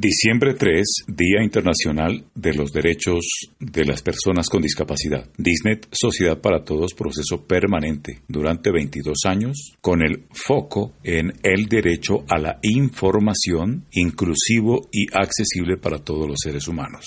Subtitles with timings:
[0.00, 5.28] Diciembre 3, Día Internacional de los Derechos de las Personas con Discapacidad.
[5.36, 12.24] Disnet Sociedad para Todos, proceso permanente durante 22 años, con el foco en el derecho
[12.30, 17.04] a la información inclusivo y accesible para todos los seres humanos.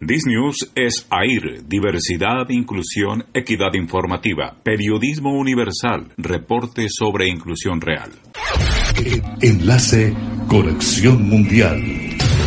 [0.00, 8.10] This News es AIR, diversidad, inclusión, equidad informativa, periodismo universal, reporte sobre inclusión real.
[9.40, 10.12] Enlace
[10.48, 11.80] Conexión Mundial.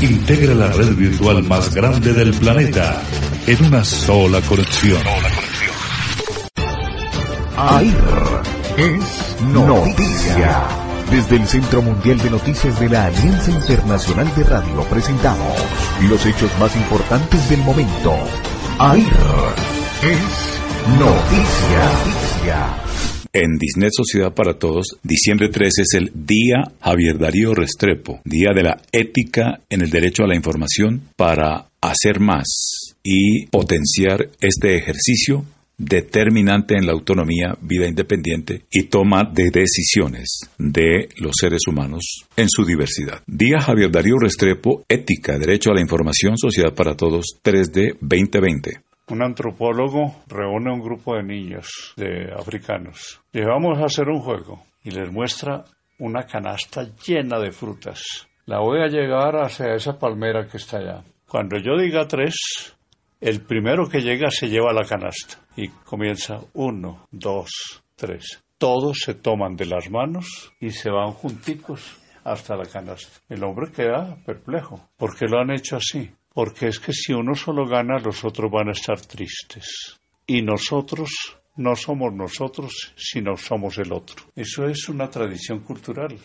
[0.01, 3.01] Integra la red virtual más grande del planeta
[3.47, 5.01] en una sola conexión.
[7.55, 8.41] AIR
[8.77, 10.86] es noticia.
[11.11, 15.53] Desde el Centro Mundial de Noticias de la Alianza Internacional de Radio presentamos
[16.09, 18.13] los hechos más importantes del momento.
[18.77, 19.05] AIR
[20.03, 20.59] es
[20.99, 22.83] noticia.
[23.31, 28.63] En Disney Sociedad para Todos, diciembre 13 es el Día Javier Darío Restrepo, Día de
[28.63, 35.45] la Ética en el Derecho a la Información para hacer más y potenciar este ejercicio
[35.77, 42.49] determinante en la autonomía, vida independiente y toma de decisiones de los seres humanos en
[42.49, 43.21] su diversidad.
[43.27, 48.81] Día Javier Darío Restrepo, Ética, Derecho a la Información, Sociedad para Todos, 3D 2020.
[49.09, 53.21] Un antropólogo reúne un grupo de niños de africanos.
[53.31, 55.63] Les vamos a hacer un juego y les muestra
[55.99, 58.27] una canasta llena de frutas.
[58.45, 61.03] La voy a llegar hacia esa palmera que está allá.
[61.27, 62.75] Cuando yo diga tres,
[63.21, 68.41] el primero que llega se lleva la canasta y comienza uno, dos, tres.
[68.57, 73.19] Todos se toman de las manos y se van junticos hasta la canasta.
[73.27, 74.89] El hombre queda perplejo.
[74.95, 76.09] ¿Por qué lo han hecho así?
[76.33, 79.99] Porque es que si uno solo gana, los otros van a estar tristes.
[80.25, 81.09] Y nosotros
[81.55, 84.25] no somos nosotros, sino somos el otro.
[84.35, 86.15] Eso es una tradición cultural.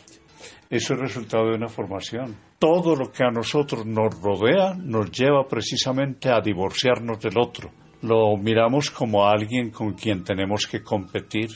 [0.68, 2.36] Eso es resultado de una formación.
[2.58, 7.70] Todo lo que a nosotros nos rodea nos lleva precisamente a divorciarnos del otro.
[8.02, 11.50] Lo miramos como alguien con quien tenemos que competir,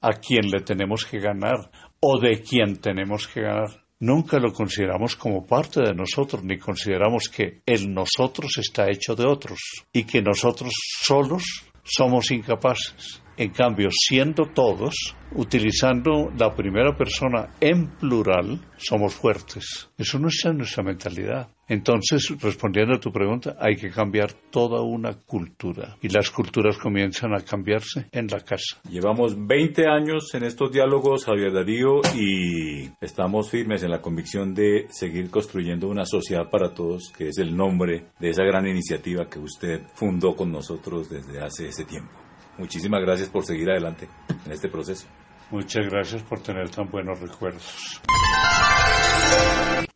[0.00, 1.70] a quien le tenemos que ganar
[2.00, 3.84] o de quien tenemos que ganar.
[4.00, 9.26] Nunca lo consideramos como parte de nosotros, ni consideramos que el nosotros está hecho de
[9.26, 9.58] otros
[9.92, 10.72] y que nosotros
[11.02, 11.42] solos
[11.82, 13.20] somos incapaces.
[13.38, 19.88] En cambio, siendo todos, utilizando la primera persona en plural, somos fuertes.
[19.96, 21.48] Eso no está en nuestra mentalidad.
[21.68, 25.96] Entonces, respondiendo a tu pregunta, hay que cambiar toda una cultura.
[26.02, 28.80] Y las culturas comienzan a cambiarse en la casa.
[28.90, 34.86] Llevamos 20 años en estos diálogos, Javier Darío, y estamos firmes en la convicción de
[34.90, 39.38] seguir construyendo una sociedad para todos, que es el nombre de esa gran iniciativa que
[39.38, 42.27] usted fundó con nosotros desde hace ese tiempo.
[42.58, 44.08] Muchísimas gracias por seguir adelante
[44.44, 45.06] en este proceso.
[45.50, 48.02] Muchas gracias por tener tan buenos recuerdos.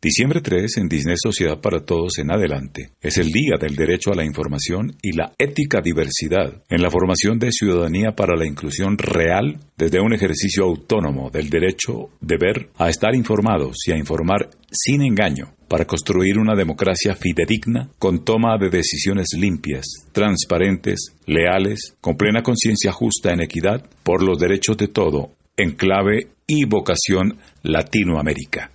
[0.01, 4.15] Diciembre 3 en Disney Sociedad para Todos en adelante es el Día del Derecho a
[4.15, 9.59] la Información y la Ética Diversidad en la formación de ciudadanía para la inclusión real
[9.77, 15.03] desde un ejercicio autónomo del derecho de ver a estar informados y a informar sin
[15.03, 22.43] engaño para construir una democracia fidedigna con toma de decisiones limpias, transparentes, leales, con plena
[22.43, 28.69] conciencia justa en equidad por los derechos de todo, en clave y vocación Latinoamérica.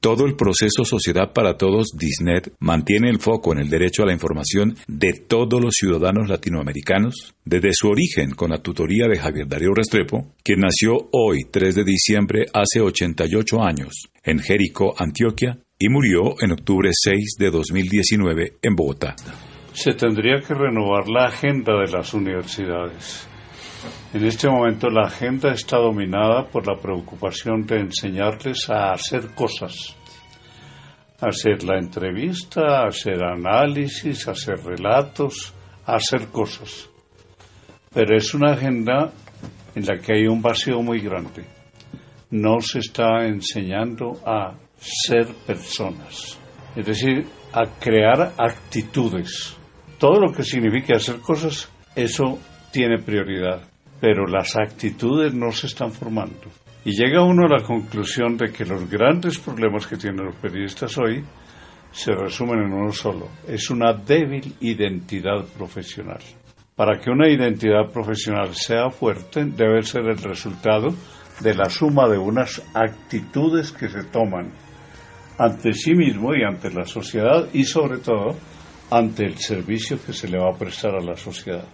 [0.00, 4.12] Todo el proceso Sociedad para Todos Disnet mantiene el foco en el derecho a la
[4.12, 9.74] información de todos los ciudadanos latinoamericanos desde su origen con la tutoría de Javier Darío
[9.74, 16.36] Restrepo, quien nació hoy 3 de diciembre hace 88 años en Jericó, Antioquia, y murió
[16.40, 19.16] en octubre 6 de 2019 en Bogotá.
[19.72, 23.28] Se tendría que renovar la agenda de las universidades.
[24.12, 29.94] En este momento la agenda está dominada por la preocupación de enseñarles a hacer cosas,
[31.20, 35.52] hacer la entrevista, hacer análisis, hacer relatos,
[35.84, 36.88] hacer cosas.
[37.92, 39.12] Pero es una agenda
[39.74, 41.44] en la que hay un vacío muy grande.
[42.30, 46.38] No se está enseñando a ser personas,
[46.74, 49.56] es decir, a crear actitudes.
[49.98, 52.38] Todo lo que signifique hacer cosas, eso
[52.72, 53.62] tiene prioridad
[54.00, 56.48] pero las actitudes no se están formando.
[56.84, 60.96] Y llega uno a la conclusión de que los grandes problemas que tienen los periodistas
[60.98, 61.24] hoy
[61.90, 63.28] se resumen en uno solo.
[63.46, 66.20] Es una débil identidad profesional.
[66.76, 70.94] Para que una identidad profesional sea fuerte, debe ser el resultado
[71.40, 74.52] de la suma de unas actitudes que se toman
[75.38, 78.36] ante sí mismo y ante la sociedad y sobre todo
[78.90, 81.64] ante el servicio que se le va a prestar a la sociedad.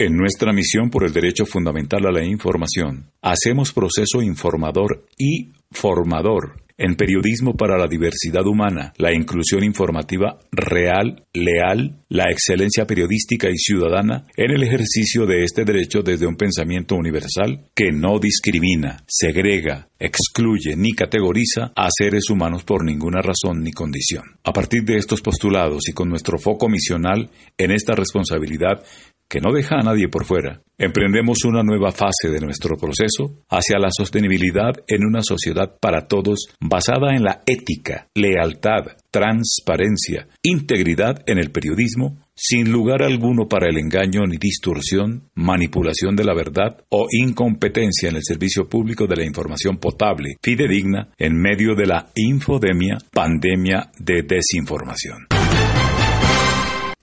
[0.00, 6.62] En nuestra misión por el derecho fundamental a la información, hacemos proceso informador y formador
[6.78, 13.58] en periodismo para la diversidad humana, la inclusión informativa real, leal, la excelencia periodística y
[13.58, 19.88] ciudadana en el ejercicio de este derecho desde un pensamiento universal que no discrimina, segrega,
[19.98, 24.38] excluye ni categoriza a seres humanos por ninguna razón ni condición.
[24.44, 28.84] A partir de estos postulados y con nuestro foco misional en esta responsabilidad,
[29.28, 33.78] que no deja a nadie por fuera, emprendemos una nueva fase de nuestro proceso hacia
[33.78, 41.38] la sostenibilidad en una sociedad para todos basada en la ética, lealtad, transparencia, integridad en
[41.38, 47.06] el periodismo, sin lugar alguno para el engaño ni distorsión, manipulación de la verdad o
[47.10, 52.98] incompetencia en el servicio público de la información potable, fidedigna, en medio de la infodemia,
[53.12, 55.37] pandemia de desinformación.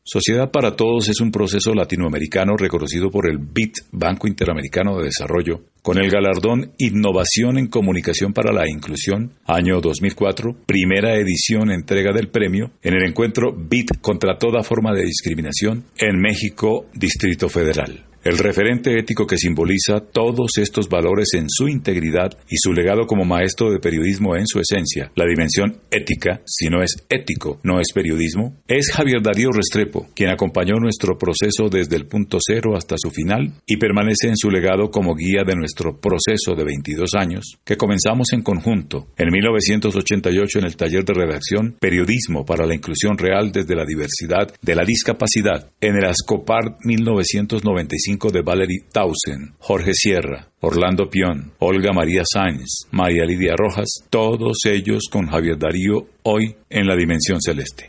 [0.07, 5.61] Sociedad para Todos es un proceso latinoamericano reconocido por el BIT, Banco Interamericano de Desarrollo,
[5.81, 12.29] con el galardón Innovación en Comunicación para la Inclusión, año 2004, primera edición entrega del
[12.29, 18.39] premio en el encuentro BIT contra toda forma de discriminación en México, Distrito Federal el
[18.39, 23.71] referente ético que simboliza todos estos valores en su integridad y su legado como maestro
[23.71, 28.57] de periodismo en su esencia, la dimensión ética, si no es ético, no es periodismo,
[28.67, 33.61] es Javier Darío Restrepo, quien acompañó nuestro proceso desde el punto cero hasta su final
[33.67, 38.33] y permanece en su legado como guía de nuestro proceso de 22 años, que comenzamos
[38.33, 43.75] en conjunto en 1988 en el taller de redacción Periodismo para la Inclusión Real desde
[43.75, 51.09] la Diversidad de la Discapacidad en el ASCOPAR 1995 de Valerie Tausen, Jorge Sierra, Orlando
[51.09, 56.95] Pion, Olga María Sáenz, María Lidia Rojas, todos ellos con Javier Darío hoy en la
[56.95, 57.85] dimensión celeste.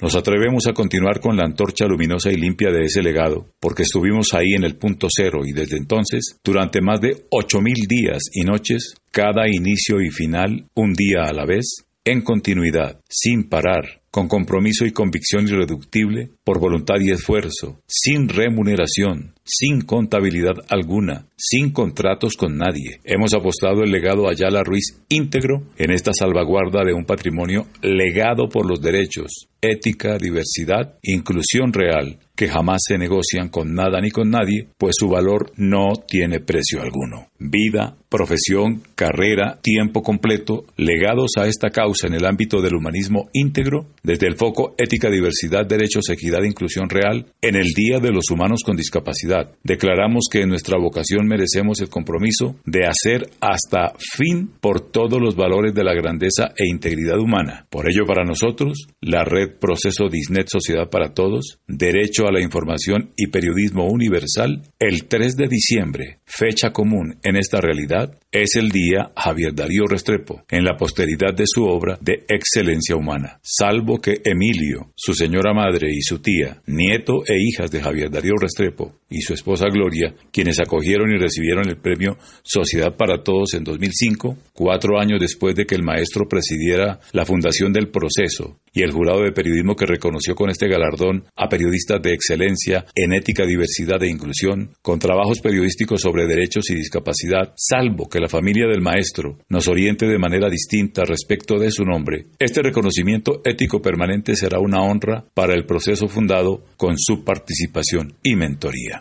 [0.00, 4.32] Nos atrevemos a continuar con la antorcha luminosa y limpia de ese legado, porque estuvimos
[4.32, 8.44] ahí en el punto cero y desde entonces, durante más de ocho mil días y
[8.44, 14.28] noches, cada inicio y final, un día a la vez, en continuidad, sin parar, con
[14.28, 22.34] compromiso y convicción irreductible, por voluntad y esfuerzo, sin remuneración, sin contabilidad alguna, sin contratos
[22.34, 23.00] con nadie.
[23.04, 28.68] Hemos apostado el legado Ayala Ruiz íntegro en esta salvaguarda de un patrimonio legado por
[28.68, 34.68] los derechos, ética, diversidad, inclusión real, que jamás se negocian con nada ni con nadie,
[34.78, 37.28] pues su valor no tiene precio alguno.
[37.38, 43.86] Vida, profesión, carrera, tiempo completo, legados a esta causa en el ámbito del humanismo íntegro,
[44.08, 48.30] desde el foco ética, diversidad, derechos, equidad e inclusión real, en el Día de los
[48.30, 49.52] Humanos con Discapacidad.
[49.62, 55.36] Declaramos que en nuestra vocación merecemos el compromiso de hacer hasta fin por todos los
[55.36, 57.66] valores de la grandeza e integridad humana.
[57.68, 63.10] Por ello, para nosotros, la red Proceso Disnet Sociedad para Todos, Derecho a la Información
[63.14, 69.10] y Periodismo Universal, el 3 de diciembre, fecha común en esta realidad, es el día
[69.16, 74.92] Javier Darío Restrepo, en la posteridad de su obra de excelencia humana, salvo que Emilio,
[74.96, 79.34] su señora madre y su tía, nieto e hijas de Javier Darío Restrepo y su
[79.34, 85.20] esposa Gloria, quienes acogieron y recibieron el premio Sociedad para Todos en 2005, cuatro años
[85.20, 89.74] después de que el maestro presidiera la fundación del proceso y el jurado de periodismo
[89.74, 94.98] que reconoció con este galardón a periodistas de excelencia en ética, diversidad e inclusión, con
[94.98, 100.18] trabajos periodísticos sobre derechos y discapacidad, salvo que la familia del maestro nos oriente de
[100.18, 105.64] manera distinta respecto de su nombre, este reconocimiento ético permanente será una honra para el
[105.64, 108.97] proceso fundado con su participación y mentoría.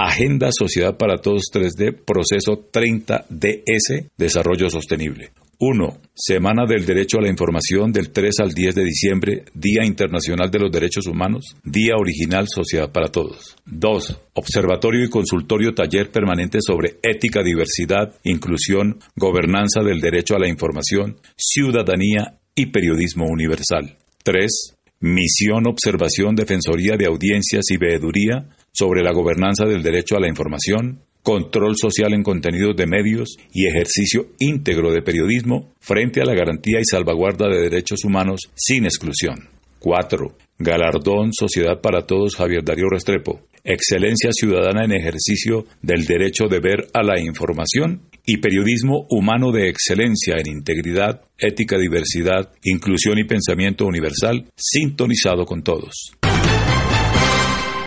[0.00, 5.32] Agenda Sociedad para Todos 3D, proceso 30DS, Desarrollo Sostenible.
[5.58, 6.00] 1.
[6.14, 10.60] Semana del Derecho a la Información del 3 al 10 de diciembre, Día Internacional de
[10.60, 13.56] los Derechos Humanos, Día Original Sociedad para Todos.
[13.66, 14.20] 2.
[14.34, 21.16] Observatorio y consultorio taller permanente sobre ética, diversidad, inclusión, gobernanza del derecho a la información,
[21.36, 23.96] ciudadanía y periodismo universal.
[24.22, 24.76] 3.
[25.00, 31.00] Misión, observación, defensoría de audiencias y veeduría sobre la gobernanza del derecho a la información,
[31.22, 36.78] control social en contenidos de medios y ejercicio íntegro de periodismo frente a la garantía
[36.78, 39.48] y salvaguarda de derechos humanos sin exclusión.
[39.80, 40.36] 4.
[40.58, 43.40] Galardón Sociedad para Todos Javier Darío Restrepo.
[43.64, 49.68] Excelencia ciudadana en ejercicio del derecho de ver a la información y periodismo humano de
[49.68, 56.12] excelencia en integridad, ética, diversidad, inclusión y pensamiento universal, sintonizado con todos.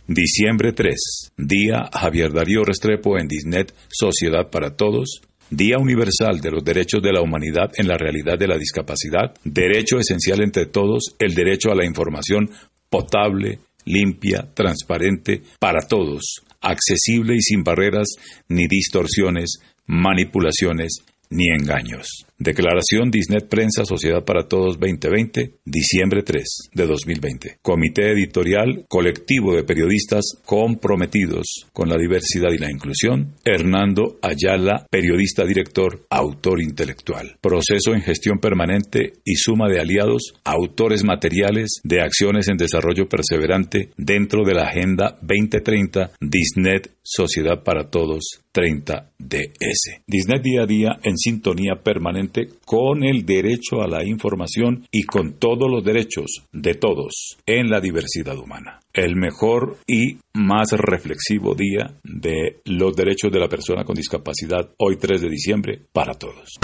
[0.07, 0.95] Diciembre 3.
[1.37, 5.21] Día Javier Darío Restrepo en Disnet Sociedad para Todos.
[5.49, 9.33] Día Universal de los Derechos de la Humanidad en la Realidad de la Discapacidad.
[9.43, 12.49] Derecho esencial entre todos, el derecho a la información
[12.89, 18.07] potable, limpia, transparente, para todos, accesible y sin barreras
[18.47, 20.97] ni distorsiones, manipulaciones
[21.29, 22.25] ni engaños.
[22.43, 27.57] Declaración Disnet Prensa Sociedad para Todos 2020, diciembre 3 de 2020.
[27.61, 33.35] Comité editorial, colectivo de periodistas comprometidos con la diversidad y la inclusión.
[33.45, 37.37] Hernando Ayala, periodista director, autor intelectual.
[37.41, 43.91] Proceso en gestión permanente y suma de aliados, autores materiales de acciones en desarrollo perseverante
[43.97, 50.01] dentro de la Agenda 2030 Disnet Sociedad para Todos 30DS.
[50.07, 52.30] Disnet día a día en sintonía permanente
[52.65, 57.79] con el derecho a la información y con todos los derechos de todos en la
[57.79, 58.79] diversidad humana.
[58.93, 64.97] El mejor y más reflexivo día de los derechos de la persona con discapacidad, hoy
[64.97, 66.59] 3 de diciembre, para todos.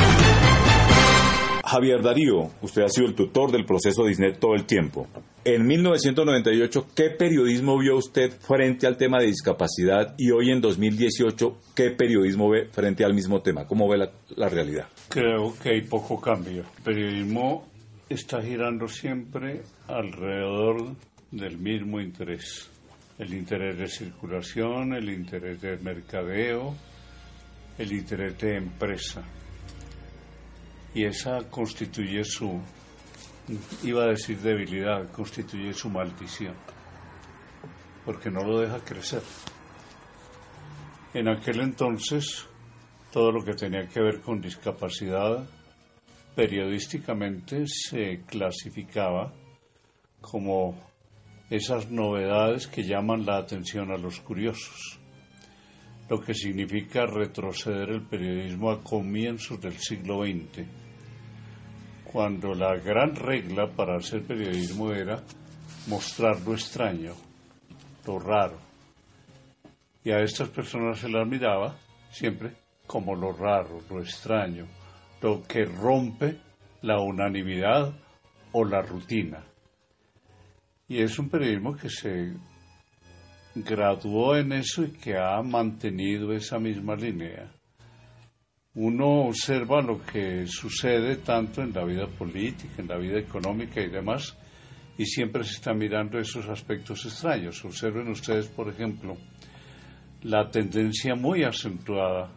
[1.68, 5.06] Javier Darío, usted ha sido el tutor del proceso Disney todo el tiempo.
[5.44, 10.16] En 1998, ¿qué periodismo vio usted frente al tema de discapacidad?
[10.18, 13.68] Y hoy en 2018, ¿qué periodismo ve frente al mismo tema?
[13.68, 14.88] ¿Cómo ve la, la realidad?
[15.10, 16.64] Creo que hay poco cambio.
[16.78, 17.68] El periodismo
[18.08, 20.96] está girando siempre alrededor
[21.32, 22.72] del mismo interés.
[23.20, 26.74] El interés de circulación, el interés de mercadeo,
[27.78, 29.22] el interés de empresa
[30.98, 32.60] y esa constituye su,
[33.84, 36.56] iba a decir debilidad, constituye su maldición,
[38.04, 39.22] porque no lo deja crecer.
[41.14, 42.48] En aquel entonces,
[43.12, 45.48] todo lo que tenía que ver con discapacidad,
[46.36, 49.32] periodísticamente se clasificaba
[50.20, 50.82] como
[51.52, 55.00] esas novedades que llaman la atención a los curiosos,
[56.10, 60.87] lo que significa retroceder el periodismo a comienzos del siglo XX
[62.18, 65.22] cuando la gran regla para hacer periodismo era
[65.86, 67.14] mostrar lo extraño,
[68.08, 68.58] lo raro.
[70.04, 71.78] Y a estas personas se las miraba
[72.10, 72.54] siempre
[72.88, 74.66] como lo raro, lo extraño,
[75.22, 76.40] lo que rompe
[76.82, 77.94] la unanimidad
[78.52, 79.44] o la rutina.
[80.88, 82.34] Y es un periodismo que se
[83.54, 87.52] graduó en eso y que ha mantenido esa misma línea
[88.78, 93.90] uno observa lo que sucede tanto en la vida política, en la vida económica y
[93.90, 94.38] demás,
[95.00, 97.66] y siempre se está mirando esos aspectos extraños.
[97.66, 99.18] Observen ustedes, por ejemplo,
[100.22, 102.32] la tendencia muy acentuada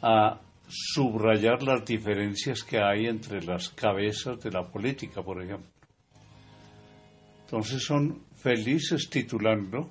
[0.00, 5.70] a subrayar las diferencias que hay entre las cabezas de la política, por ejemplo.
[7.44, 9.90] Entonces son felices titulando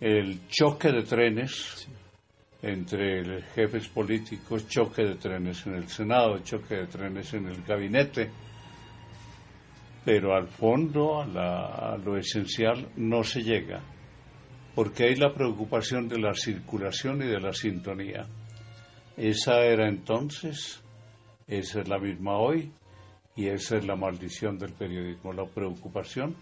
[0.00, 1.86] el choque de trenes
[2.62, 8.30] entre jefes políticos, choque de trenes en el Senado, choque de trenes en el gabinete,
[10.04, 13.80] pero al fondo, a, lo esencial, no se llega,
[14.76, 18.26] porque hay la preocupación de la circulación y de la sintonía.
[19.16, 20.82] Esa era entonces,
[21.48, 22.72] esa es la misma hoy,
[23.34, 26.36] y esa es la maldición del periodismo, la preocupación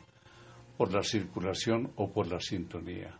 [0.77, 3.19] por la circulación o por la sintonía.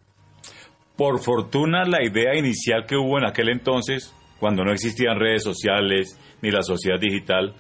[1.01, 6.21] Por fortuna, la idea inicial que hubo en aquel entonces, cuando no existían redes sociales
[6.43, 7.55] ni la sociedad digital,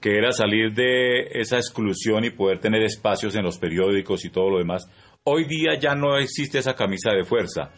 [0.00, 4.48] que era salir de esa exclusión y poder tener espacios en los periódicos y todo
[4.48, 4.90] lo demás,
[5.24, 7.70] hoy día ya no existe esa camisa de fuerza.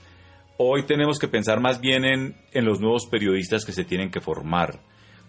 [0.57, 4.21] Hoy tenemos que pensar más bien en, en los nuevos periodistas que se tienen que
[4.21, 4.79] formar.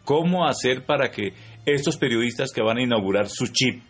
[0.05, 1.33] ¿Cómo hacer para que
[1.65, 3.81] estos periodistas que van a inaugurar su chip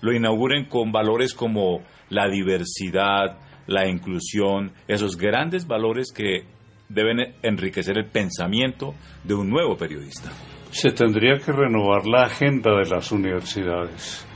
[0.00, 6.44] lo inauguren con valores como la diversidad, la inclusión, esos grandes valores que
[6.88, 10.30] deben enriquecer el pensamiento de un nuevo periodista.
[10.70, 14.26] Se tendría que renovar la agenda de las universidades.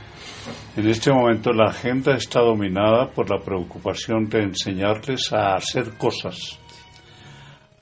[0.75, 6.59] En este momento la agenda está dominada por la preocupación de enseñarles a hacer cosas,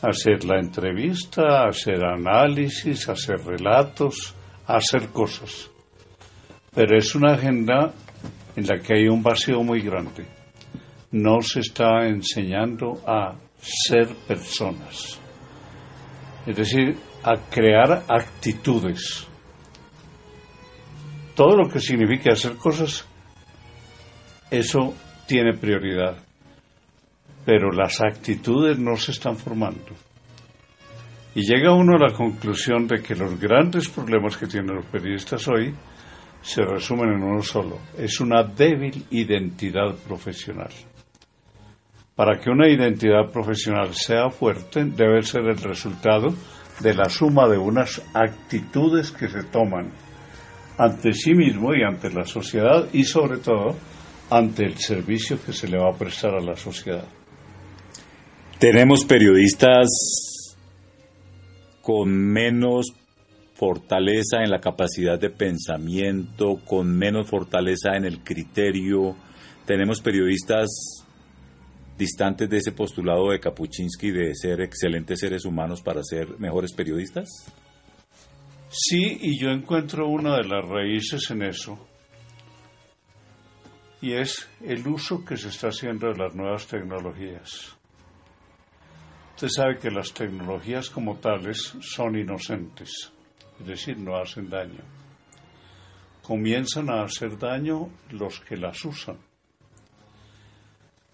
[0.02, 4.36] hacer la entrevista, hacer análisis, hacer relatos,
[4.66, 5.70] hacer cosas.
[6.74, 7.94] Pero es una agenda
[8.56, 10.35] en la que hay un vacío muy grande
[11.16, 15.18] no se está enseñando a ser personas,
[16.46, 19.26] es decir, a crear actitudes.
[21.34, 23.08] Todo lo que signifique hacer cosas,
[24.52, 24.94] eso
[25.26, 26.18] tiene prioridad,
[27.46, 29.96] pero las actitudes no se están formando.
[31.34, 35.48] Y llega uno a la conclusión de que los grandes problemas que tienen los periodistas
[35.48, 35.74] hoy
[36.42, 40.72] se resumen en uno solo, es una débil identidad profesional.
[42.16, 46.34] Para que una identidad profesional sea fuerte, debe ser el resultado
[46.80, 49.92] de la suma de unas actitudes que se toman
[50.78, 53.76] ante sí mismo y ante la sociedad y sobre todo
[54.30, 57.06] ante el servicio que se le va a prestar a la sociedad.
[58.60, 59.90] Tenemos periodistas
[61.82, 62.94] con menos
[63.56, 69.16] fortaleza en la capacidad de pensamiento, con menos fortaleza en el criterio.
[69.66, 71.05] Tenemos periodistas
[71.98, 77.30] distantes de ese postulado de Kapuczynski de ser excelentes seres humanos para ser mejores periodistas.
[78.70, 81.80] Sí, y yo encuentro una de las raíces en eso,
[84.02, 87.75] y es el uso que se está haciendo de las nuevas tecnologías.
[89.36, 93.12] Usted sabe que las tecnologías como tales son inocentes,
[93.60, 94.84] es decir, no hacen daño.
[96.22, 99.18] Comienzan a hacer daño los que las usan.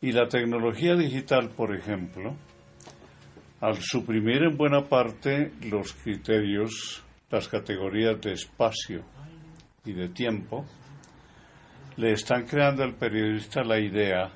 [0.01, 2.36] Y la tecnología digital, por ejemplo,
[3.60, 9.03] al suprimir en buena parte los criterios las categorías de espacio
[9.86, 10.65] y de tiempo,
[11.98, 14.31] le están creando al periodista la idea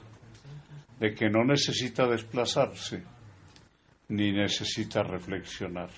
[1.00, 3.04] de que no necesita desplazarse
[4.10, 5.90] ni necesita reflexionar.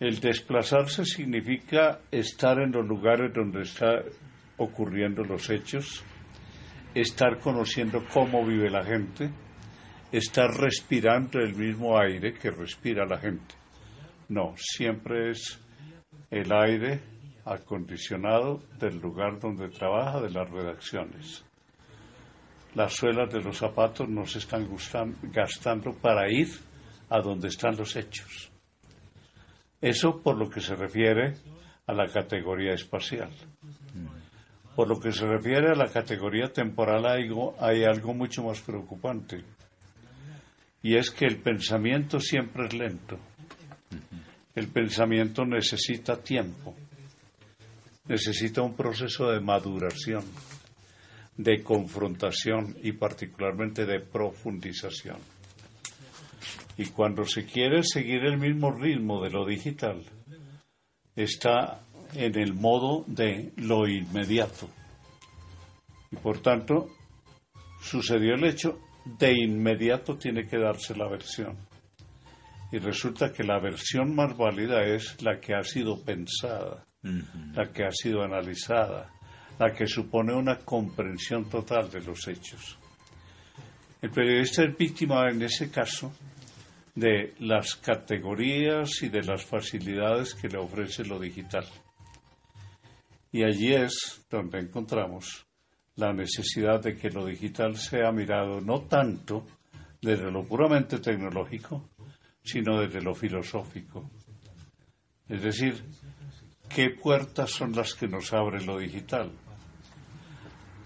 [0.00, 4.00] El desplazarse significa estar en los lugares donde están
[4.56, 6.04] ocurriendo los hechos,
[7.00, 9.30] estar conociendo cómo vive la gente,
[10.10, 13.54] estar respirando el mismo aire que respira la gente.
[14.28, 15.60] No, siempre es
[16.30, 17.00] el aire
[17.44, 21.44] acondicionado del lugar donde trabaja, de las redacciones.
[22.74, 24.66] Las suelas de los zapatos no se están
[25.32, 26.48] gastando para ir
[27.10, 28.50] a donde están los hechos.
[29.80, 31.34] Eso por lo que se refiere
[31.86, 33.30] a la categoría espacial.
[34.76, 38.60] Por lo que se refiere a la categoría temporal hay algo, hay algo mucho más
[38.60, 39.42] preocupante.
[40.82, 43.18] Y es que el pensamiento siempre es lento.
[44.54, 46.74] El pensamiento necesita tiempo,
[48.06, 50.24] necesita un proceso de maduración,
[51.38, 55.16] de confrontación y particularmente de profundización.
[56.76, 60.04] Y cuando se quiere seguir el mismo ritmo de lo digital,
[61.14, 61.80] está
[62.16, 64.68] en el modo de lo inmediato.
[66.10, 66.88] Y por tanto,
[67.80, 71.56] sucedió el hecho, de inmediato tiene que darse la versión
[72.70, 77.84] y resulta que la versión más válida es la que ha sido pensada, la que
[77.84, 79.12] ha sido analizada,
[79.58, 82.78] la que supone una comprensión total de los hechos.
[84.02, 86.12] El periodista es víctima en ese caso
[86.94, 91.66] de las categorías y de las facilidades que le ofrece lo digital.
[93.36, 95.46] Y allí es donde encontramos
[95.96, 99.44] la necesidad de que lo digital sea mirado no tanto
[100.00, 101.90] desde lo puramente tecnológico,
[102.42, 104.10] sino desde lo filosófico.
[105.28, 105.84] Es decir,
[106.74, 109.30] ¿qué puertas son las que nos abre lo digital?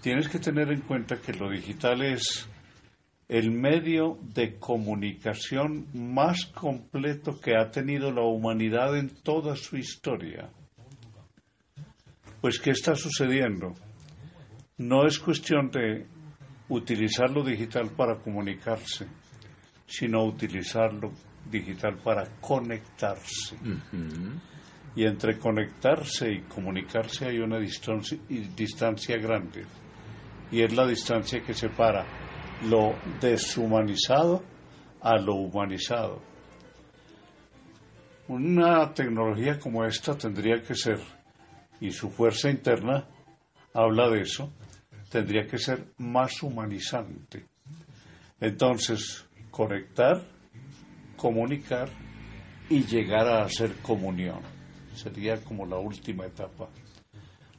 [0.01, 2.49] Tienes que tener en cuenta que lo digital es
[3.29, 10.49] el medio de comunicación más completo que ha tenido la humanidad en toda su historia.
[12.41, 13.73] Pues, ¿qué está sucediendo?
[14.77, 16.07] No es cuestión de
[16.69, 19.05] utilizar lo digital para comunicarse,
[19.85, 21.11] sino utilizarlo
[21.49, 23.57] digital para conectarse.
[24.95, 29.65] Y entre conectarse y comunicarse hay una distancia, distancia grande.
[30.51, 32.05] Y es la distancia que separa
[32.69, 34.43] lo deshumanizado
[35.01, 36.21] a lo humanizado.
[38.27, 40.99] Una tecnología como esta tendría que ser,
[41.81, 43.05] y su fuerza interna
[43.73, 44.53] habla de eso,
[45.09, 47.45] tendría que ser más humanizante.
[48.39, 50.23] Entonces, conectar
[51.21, 51.87] comunicar
[52.67, 54.41] y llegar a hacer comunión.
[54.95, 56.67] Sería como la última etapa.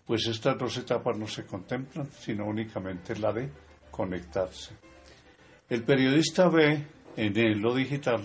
[0.04, 3.50] Pues estas dos etapas no se contemplan, sino únicamente la de
[3.90, 4.74] conectarse.
[5.68, 6.84] El periodista ve
[7.16, 8.20] en lo digital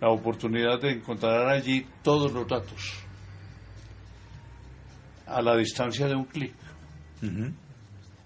[0.00, 3.04] la oportunidad de encontrar allí todos los datos
[5.32, 6.54] a la distancia de un clic.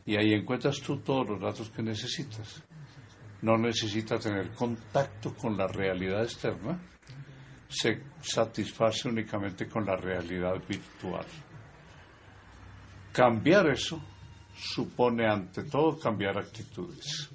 [0.05, 2.63] Y ahí encuentras tú todos los datos que necesitas
[3.43, 6.79] no necesita tener contacto con la realidad externa,
[7.69, 11.27] se satisface únicamente con la realidad virtual.
[13.13, 14.01] Cambiar eso
[14.55, 17.31] supone ante todo cambiar actitudes.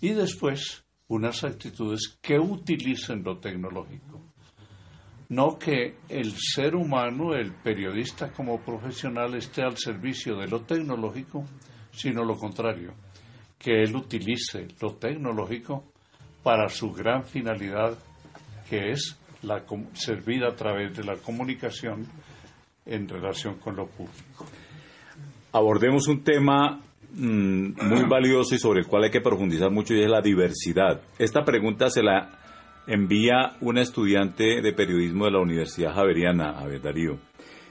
[0.00, 4.31] Y después unas actitudes que utilicen lo tecnológico.
[5.28, 11.44] No que el ser humano, el periodista como profesional esté al servicio de lo tecnológico,
[11.90, 12.92] sino lo contrario
[13.62, 15.84] que él utilice lo tecnológico
[16.42, 17.96] para su gran finalidad,
[18.68, 22.06] que es la servir a través de la comunicación
[22.84, 24.46] en relación con lo público.
[25.52, 26.80] abordemos un tema
[27.12, 31.00] mm, muy valioso y sobre el cual hay que profundizar mucho y es la diversidad.
[31.18, 32.41] Esta pregunta se la
[32.86, 37.18] envía una estudiante de periodismo de la Universidad Javeriana, a ver, Darío.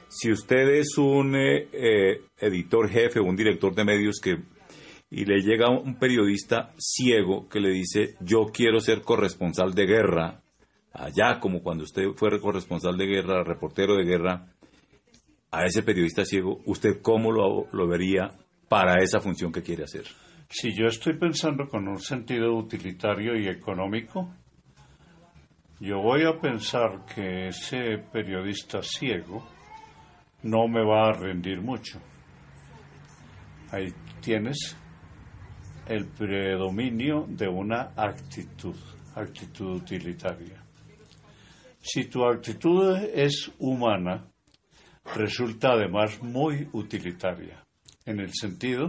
[0.08, 4.36] Si usted es un eh, eh, editor jefe un director de medios que
[5.10, 10.42] y le llega un periodista ciego que le dice yo quiero ser corresponsal de guerra,
[10.92, 14.48] allá como cuando usted fue corresponsal de guerra, reportero de guerra,
[15.50, 18.30] a ese periodista ciego, ¿usted cómo lo, lo vería
[18.70, 20.04] para esa función que quiere hacer?
[20.48, 24.34] Si yo estoy pensando con un sentido utilitario y económico,
[25.82, 29.44] yo voy a pensar que ese periodista ciego
[30.44, 31.98] no me va a rendir mucho.
[33.72, 34.76] Ahí tienes
[35.88, 38.76] el predominio de una actitud,
[39.16, 40.62] actitud utilitaria.
[41.80, 44.24] Si tu actitud es humana,
[45.16, 47.60] resulta además muy utilitaria,
[48.06, 48.88] en el sentido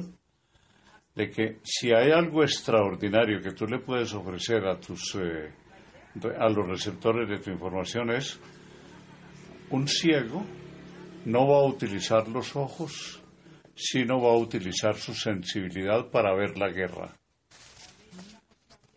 [1.15, 5.62] de que si hay algo extraordinario que tú le puedes ofrecer a tus eh,
[6.39, 8.39] a los receptores de tu información es
[9.69, 10.45] un ciego
[11.26, 13.23] no va a utilizar los ojos
[13.76, 17.15] sino va a utilizar su sensibilidad para ver la guerra.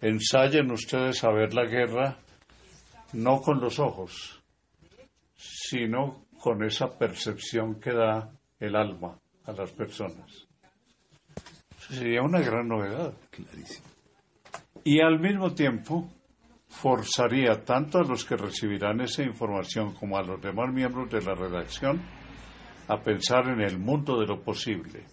[0.01, 2.19] Ensayen ustedes a ver la guerra
[3.15, 4.43] no con los ojos,
[5.37, 10.47] sino con esa percepción que da el alma a las personas.
[11.89, 13.15] sería una gran novedad.
[14.85, 16.11] Y al mismo tiempo
[16.81, 21.35] forzaría tanto a los que recibirán esa información como a los demás miembros de la
[21.35, 22.03] redacción
[22.89, 25.05] a pensar en el mundo de lo posible.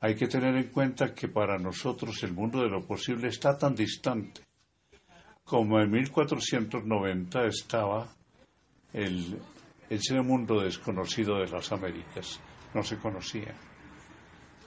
[0.00, 3.74] Hay que tener en cuenta que para nosotros el mundo de lo posible está tan
[3.74, 4.42] distante
[5.44, 8.08] como en 1490 estaba
[8.92, 9.38] el,
[9.88, 12.40] ese mundo desconocido de las Américas.
[12.74, 13.54] No se conocía.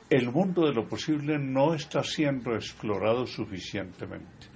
[0.10, 4.48] El mundo de lo posible no está siendo explorado suficientemente.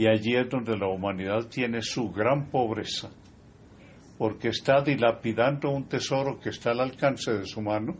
[0.00, 3.10] Y allí es donde la humanidad tiene su gran pobreza
[4.16, 7.98] porque está dilapidando un tesoro que está al alcance de su mano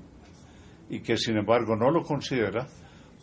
[0.88, 2.66] y que sin embargo no lo considera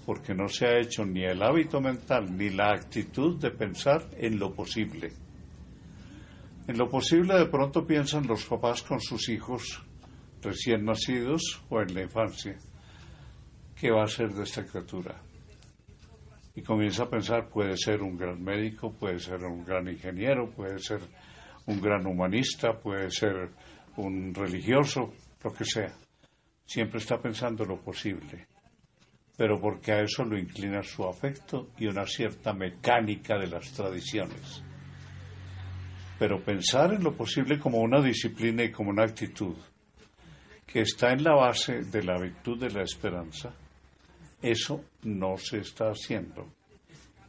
[0.06, 4.38] porque no se ha hecho ni el hábito mental ni la actitud de pensar en
[4.38, 5.12] lo posible.
[6.68, 9.84] En lo posible de pronto piensan los papás con sus hijos
[10.44, 12.56] recién nacidos o en la infancia.
[13.76, 15.27] ¿Qué va a ser de esta criatura?
[16.58, 20.80] Y comienza a pensar, puede ser un gran médico, puede ser un gran ingeniero, puede
[20.80, 21.02] ser
[21.68, 23.52] un gran humanista, puede ser
[23.98, 25.94] un religioso, lo que sea.
[26.66, 28.48] Siempre está pensando lo posible,
[29.38, 34.64] pero porque a eso lo inclina su afecto y una cierta mecánica de las tradiciones.
[36.18, 39.56] Pero pensar en lo posible como una disciplina y como una actitud
[40.66, 43.54] que está en la base de la virtud de la esperanza,
[44.42, 46.48] eso no se está haciendo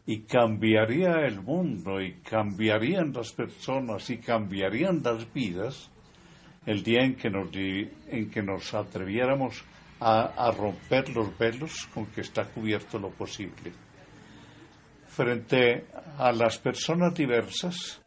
[0.08, 5.90] y cambiaría el mundo y cambiarían las personas y cambiarían las vidas
[6.64, 9.62] el día en que nos, en que nos atreviéramos
[10.00, 13.70] a, romper los velos con que está cubierto lo posible.
[15.08, 15.84] Frente
[16.16, 18.00] a las personas diversas,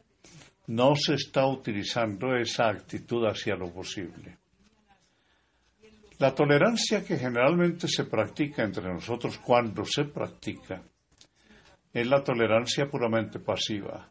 [0.68, 4.41] no se está utilizando esa actitud hacia lo posible.
[6.22, 10.80] La tolerancia que generalmente se practica entre nosotros cuando se practica
[11.92, 14.08] es la tolerancia puramente pasiva,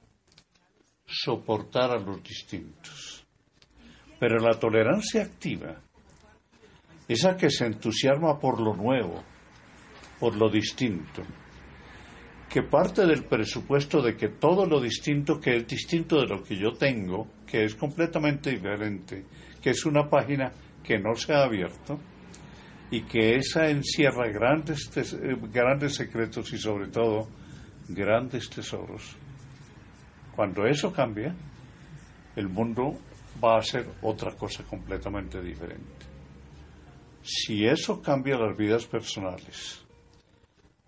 [1.06, 3.24] soportar a los distintos.
[4.18, 5.80] Pero la tolerancia activa,
[7.06, 9.22] esa que se entusiasma por lo nuevo,
[10.18, 11.22] por lo distinto,
[12.48, 16.56] que parte del presupuesto de que todo lo distinto, que es distinto de lo que
[16.56, 19.26] yo tengo, que es completamente diferente,
[19.62, 20.50] que es una página
[20.82, 21.98] que no se ha abierto
[22.90, 27.28] y que esa encierra grandes, eh, grandes secretos y sobre todo
[27.88, 29.16] grandes tesoros.
[30.34, 31.34] Cuando eso cambia,
[32.36, 32.98] el mundo
[33.42, 36.06] va a ser otra cosa completamente diferente.
[37.22, 39.84] Si eso cambia las vidas personales,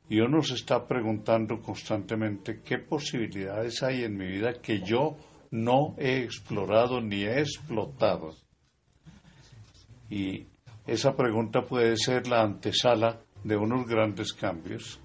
[0.09, 5.17] y uno se está preguntando constantemente qué posibilidades hay en mi vida que yo
[5.51, 8.35] no he explorado ni he explotado.
[10.13, 10.47] Y
[10.87, 15.01] esa pregunta puede ser la antesala de unos grandes cambios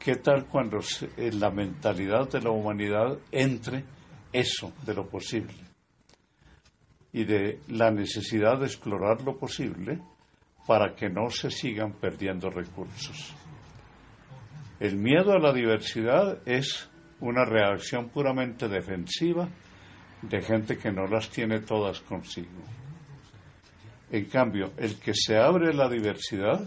[0.00, 0.78] ¿Qué tal cuando
[1.18, 3.84] la mentalidad de la humanidad entre
[4.32, 5.52] eso de lo posible
[7.12, 10.00] y de la necesidad de explorar lo posible
[10.66, 13.34] para que no se sigan perdiendo recursos?
[14.80, 16.88] El miedo a la diversidad es
[17.20, 19.50] una reacción puramente defensiva
[20.22, 22.79] de gente que no las tiene todas consigo.
[24.10, 26.60] En cambio, el que se abre la diversidad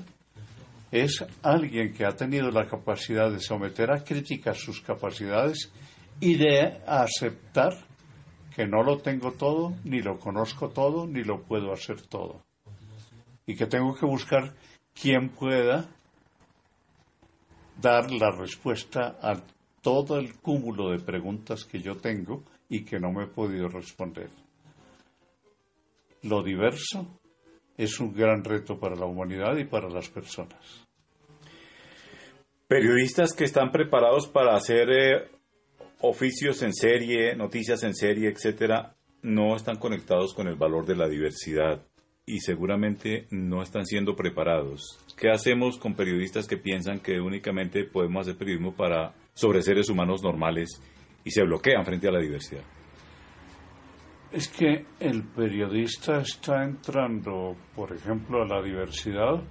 [0.92, 5.72] es alguien que ha tenido la capacidad de someter a crítica sus capacidades
[6.22, 7.74] y de aceptar
[8.56, 12.44] que no lo tengo todo, ni lo conozco todo, ni lo puedo hacer todo.
[13.46, 14.54] Y que tengo que buscar
[14.94, 15.90] quien pueda
[17.82, 19.42] dar la respuesta a
[19.82, 24.30] todo el cúmulo de preguntas que yo tengo y que no me he podido responder.
[26.22, 27.20] Lo diverso
[27.78, 30.86] es un gran reto para la humanidad y para las personas.
[32.68, 35.28] Periodistas que están preparados para hacer eh,
[36.02, 41.08] oficios en serie, noticias en serie, etcétera, no están conectados con el valor de la
[41.08, 41.82] diversidad
[42.26, 45.00] y seguramente no están siendo preparados.
[45.18, 50.24] ¿Qué hacemos con periodistas que piensan que únicamente podemos hacer periodismo para sobre seres humanos
[50.24, 50.82] normales
[51.24, 52.64] y se bloquean frente a la diversidad?
[54.34, 59.44] Es que el periodista está entrando, por ejemplo, a la diversidad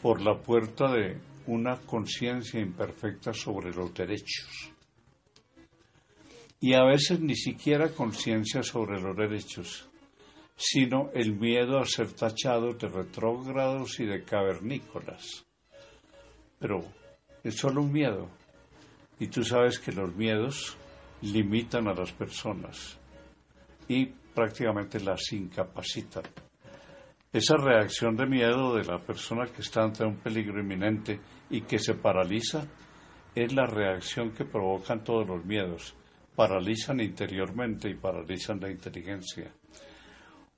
[0.00, 4.72] por la puerta de una conciencia imperfecta sobre los derechos.
[6.60, 9.86] Y a veces ni siquiera conciencia sobre los derechos,
[10.56, 15.44] sino el miedo a ser tachados de retrógrados y de cavernícolas.
[16.58, 16.82] Pero
[17.44, 18.30] es solo un miedo,
[19.20, 20.74] y tú sabes que los miedos
[21.20, 22.98] limitan a las personas
[23.88, 26.24] y prácticamente las incapacitan.
[27.32, 31.20] Esa reacción de miedo de la persona que está ante un peligro inminente
[31.50, 32.66] y que se paraliza
[33.34, 35.94] es la reacción que provocan todos los miedos
[36.36, 39.50] paralizan interiormente y paralizan la inteligencia.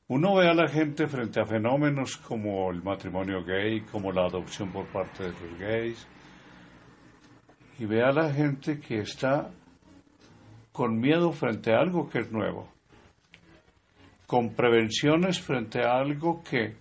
[0.08, 4.72] Uno ve a la gente frente a fenómenos como el matrimonio gay, como la adopción
[4.72, 6.08] por parte de los gays,
[7.78, 9.50] y ve a la gente que está
[10.72, 12.68] con miedo frente a algo que es nuevo,
[14.28, 16.76] con prevenciones frente a algo que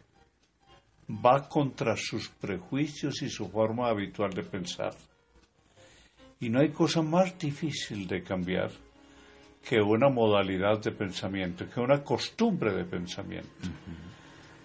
[1.26, 4.94] va contra sus prejuicios y su forma habitual de pensar.
[6.42, 8.70] Y no hay cosa más difícil de cambiar
[9.64, 13.70] que una modalidad de pensamiento, que una costumbre de pensamiento.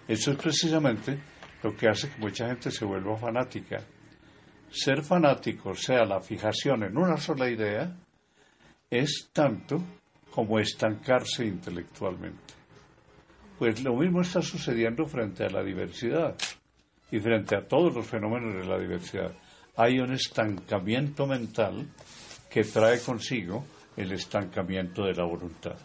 [0.05, 1.17] Eso es precisamente
[1.63, 3.81] lo que hace que mucha gente se vuelva fanática.
[4.69, 7.95] Ser fanático, sea la fijación en una sola idea,
[8.89, 9.81] es tanto
[10.29, 12.62] como estancarse intelectualmente.
[13.63, 16.35] Pues lo mismo está sucediendo frente a la diversidad
[17.09, 19.31] y frente a todos los fenómenos de la diversidad.
[19.77, 21.87] Hay un estancamiento mental
[22.49, 23.63] que trae consigo
[23.95, 25.77] el estancamiento de la voluntad.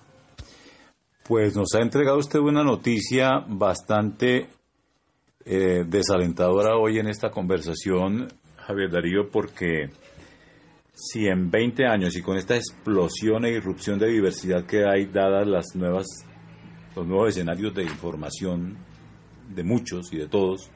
[1.22, 4.48] Pues nos ha entregado usted una noticia bastante
[5.44, 9.90] eh, desalentadora hoy en esta conversación, Javier Darío, porque
[10.94, 15.46] si en 20 años y con esta explosión e irrupción de diversidad que hay, dadas
[15.46, 16.27] las nuevas,
[16.98, 18.76] los nuevos escenarios de información
[19.54, 20.68] de muchos y de todos,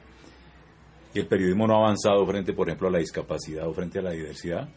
[1.13, 4.03] y el periodismo no ha avanzado frente, por ejemplo, a la discapacidad o frente a
[4.03, 4.69] la diversidad,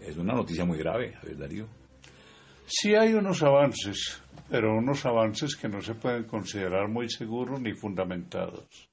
[0.00, 1.66] es una noticia muy grave, Javier Darío.
[2.66, 7.72] Sí hay unos avances, pero unos avances que no se pueden considerar muy seguros ni
[7.72, 8.88] fundamentados.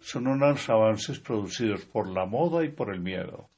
[0.00, 3.50] Son unos avances producidos por la moda y por el miedo.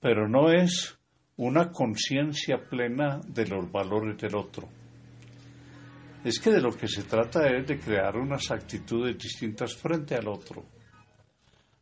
[0.00, 0.98] Pero no es
[1.36, 4.68] una conciencia plena de los valores del otro.
[6.26, 10.26] Es que de lo que se trata es de crear unas actitudes distintas frente al
[10.26, 10.64] otro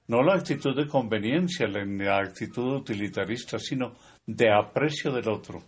[0.06, 3.94] no la actitud de conveniencia, la actitud utilitarista, sino
[4.26, 5.62] de aprecio del otro,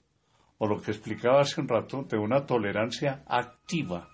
[0.58, 4.08] o lo que explicaba hace un rato, de una tolerancia activa.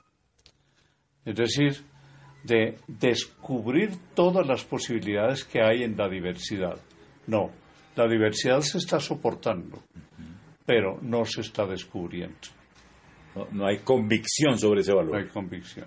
[1.25, 1.85] Es decir,
[2.45, 6.79] de descubrir todas las posibilidades que hay en la diversidad.
[7.27, 7.51] No,
[7.97, 9.83] la diversidad se está soportando,
[10.65, 12.62] pero no se está descubriendo.
[13.35, 15.13] No, no, hay convicción sobre ese valor.
[15.13, 15.87] No hay convicción.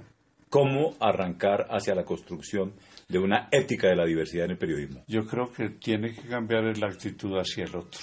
[0.49, 2.73] ¿Cómo arrancar hacia la construcción
[3.09, 5.03] de una ética de la diversidad en el periodismo?
[5.07, 7.99] Yo creo que tiene que cambiar la actitud hacia el otro.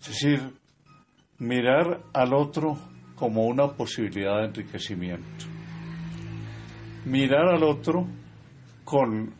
[0.00, 0.40] Es decir,
[1.38, 2.78] mirar al otro
[3.14, 5.44] como una posibilidad de enriquecimiento.
[7.04, 8.06] Mirar al otro
[8.84, 9.34] con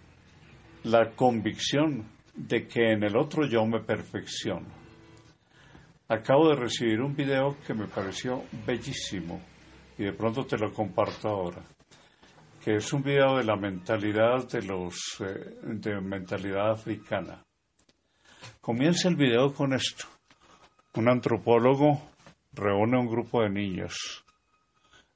[0.84, 4.81] la convicción de que en el otro yo me perfecciono.
[6.08, 9.40] Acabo de recibir un video que me pareció bellísimo
[9.98, 11.62] y de pronto te lo comparto ahora
[12.62, 17.44] que es un video de la mentalidad de los eh, de mentalidad africana.
[18.60, 20.06] Comienza el video con esto.
[20.94, 22.10] Un antropólogo
[22.52, 24.24] reúne un grupo de niños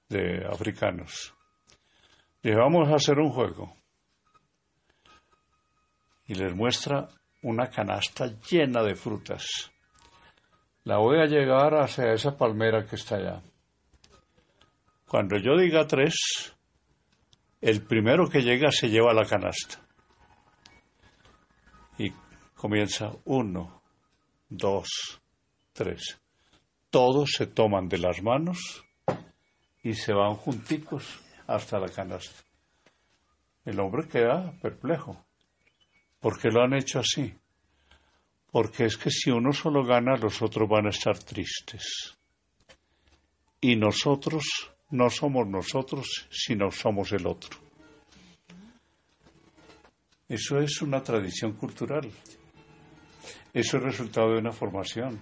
[0.08, 1.34] de africanos.
[2.42, 3.76] Y vamos a hacer un juego.
[6.26, 7.08] Y les muestra
[7.42, 9.70] una canasta llena de frutas.
[10.86, 13.42] La voy a llegar hacia esa palmera que está allá.
[15.08, 16.14] Cuando yo diga tres,
[17.60, 19.84] el primero que llega se lleva la canasta.
[21.98, 22.12] Y
[22.54, 23.82] comienza uno,
[24.48, 25.20] dos,
[25.72, 26.20] tres.
[26.88, 28.84] Todos se toman de las manos
[29.82, 32.44] y se van junticos hasta la canasta.
[33.64, 35.26] El hombre queda perplejo.
[36.20, 37.36] ¿Por qué lo han hecho así?
[38.56, 42.16] Porque es que si uno solo gana, los otros van a estar tristes.
[43.60, 44.44] Y nosotros
[44.92, 47.58] no somos nosotros, sino somos el otro.
[50.26, 52.10] Eso es una tradición cultural.
[53.52, 55.20] Eso es resultado de una formación.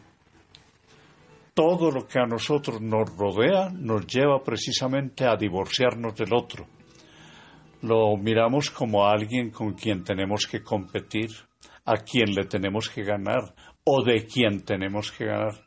[1.55, 6.69] Todo lo que a nosotros nos rodea nos lleva precisamente a divorciarnos del otro.
[7.83, 11.31] Lo miramos como alguien con quien tenemos que competir,
[11.85, 15.67] a quien le tenemos que ganar o de quien tenemos que ganar.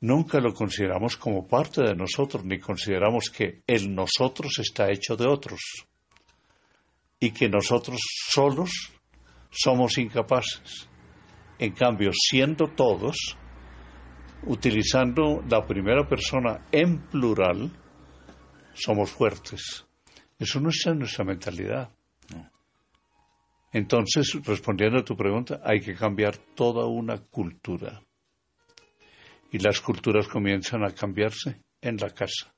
[0.00, 5.28] Nunca lo consideramos como parte de nosotros, ni consideramos que el nosotros está hecho de
[5.28, 5.60] otros
[7.20, 8.92] y que nosotros solos
[9.48, 10.88] somos incapaces.
[11.58, 13.36] En cambio, siendo todos,
[14.44, 17.70] utilizando la primera persona en plural,
[18.74, 19.86] somos fuertes.
[20.36, 21.90] Eso no está en nuestra mentalidad.
[23.72, 28.02] Entonces, respondiendo a tu pregunta, hay que cambiar toda una cultura.
[29.50, 32.52] Y las culturas comienzan a cambiarse en la casa.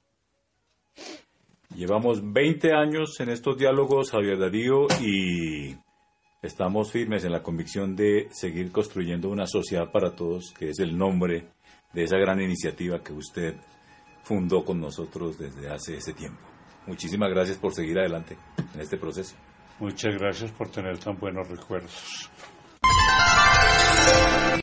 [1.76, 5.76] Llevamos 20 años en estos diálogos, Javier Darío, y
[6.42, 10.96] estamos firmes en la convicción de seguir construyendo una sociedad para todos, que es el
[10.96, 11.48] nombre
[11.92, 13.54] de esa gran iniciativa que usted
[14.22, 16.40] fundó con nosotros desde hace ese tiempo.
[16.86, 18.36] Muchísimas gracias por seguir adelante
[18.74, 19.34] en este proceso.
[19.80, 22.30] Muchas gracias por tener tan buenos recuerdos.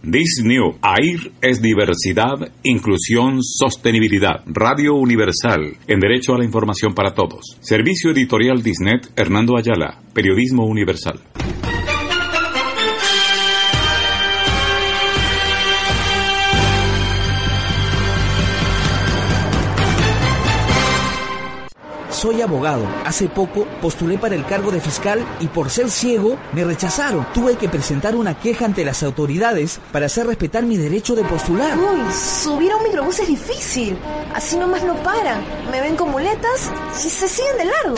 [0.01, 4.43] This New AIR es diversidad, inclusión, sostenibilidad.
[4.47, 7.57] Radio Universal, en derecho a la información para todos.
[7.59, 11.19] Servicio editorial Disnet, Hernando Ayala, Periodismo Universal.
[22.21, 22.87] Soy abogado.
[23.03, 27.25] Hace poco postulé para el cargo de fiscal y por ser ciego me rechazaron.
[27.33, 31.75] Tuve que presentar una queja ante las autoridades para hacer respetar mi derecho de postular.
[31.75, 33.97] Uy, subir a un microbús es difícil.
[34.35, 35.43] Así nomás no paran.
[35.71, 36.71] Me ven con muletas
[37.03, 37.95] y se siguen de largo.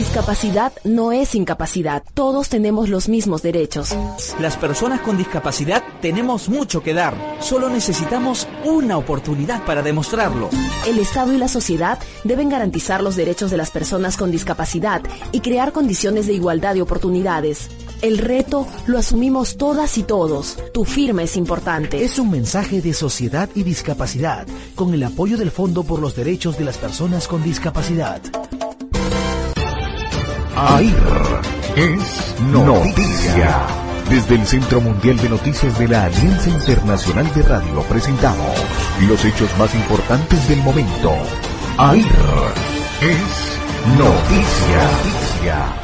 [0.00, 2.02] Discapacidad no es incapacidad.
[2.14, 3.94] Todos tenemos los mismos derechos.
[4.40, 7.14] Las personas con discapacidad tenemos mucho que dar.
[7.40, 10.48] Solo necesitamos una oportunidad para demostrarlo.
[10.88, 15.40] El Estado y la sociedad deben garantizar los derechos de las personas con discapacidad y
[15.40, 17.68] crear condiciones de igualdad de oportunidades.
[18.00, 20.56] El reto lo asumimos todas y todos.
[20.72, 22.02] Tu firma es importante.
[22.02, 26.56] Es un mensaje de sociedad y discapacidad con el apoyo del Fondo por los Derechos
[26.56, 28.22] de las Personas con Discapacidad.
[30.68, 31.40] AIR
[31.74, 33.62] es noticia.
[34.10, 38.54] Desde el Centro Mundial de Noticias de la Alianza Internacional de Radio presentamos
[39.08, 41.14] los hechos más importantes del momento.
[41.78, 42.04] AIR
[43.00, 43.58] es
[43.96, 45.79] noticia.